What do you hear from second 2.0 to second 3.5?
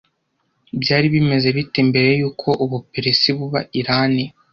yuko Ubuperesi